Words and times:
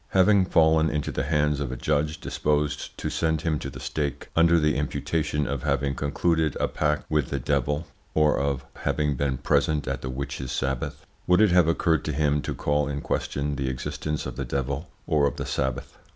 Having 0.17 0.45
fallen 0.45 0.89
into 0.89 1.11
the 1.11 1.25
hands 1.25 1.59
of 1.59 1.71
a 1.71 1.75
judge 1.75 2.19
disposed 2.19 2.97
to 2.97 3.07
send 3.11 3.41
him 3.41 3.59
to 3.59 3.69
the 3.69 3.79
stake, 3.79 4.29
under 4.35 4.57
the 4.59 4.75
imputation 4.75 5.45
of 5.45 5.61
having 5.61 5.93
concluded 5.93 6.57
a 6.59 6.67
pact 6.67 7.05
with 7.07 7.29
the 7.29 7.37
devil, 7.37 7.85
or 8.15 8.35
of 8.39 8.65
having 8.77 9.13
been 9.13 9.37
present 9.37 9.87
at 9.87 10.01
the 10.01 10.09
witches 10.09 10.51
sabbath, 10.51 11.05
would 11.27 11.39
it 11.39 11.51
have 11.51 11.67
occurred 11.67 12.03
to 12.05 12.13
him 12.13 12.41
to 12.41 12.55
call 12.55 12.87
in 12.87 12.99
question 13.01 13.57
the 13.57 13.69
existence 13.69 14.25
of 14.25 14.37
the 14.37 14.43
devil 14.43 14.89
or 15.05 15.27
of 15.27 15.35
the 15.35 15.45
sabbath? 15.45 15.99